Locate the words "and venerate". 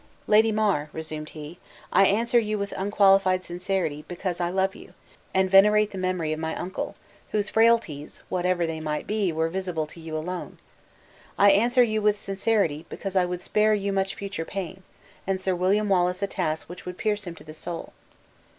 5.31-5.91